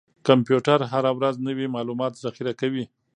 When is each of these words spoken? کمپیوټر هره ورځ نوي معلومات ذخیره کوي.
کمپیوټر 0.27 0.79
هره 0.91 1.11
ورځ 1.19 1.35
نوي 1.47 1.67
معلومات 1.75 2.13
ذخیره 2.23 2.53
کوي. 2.61 2.85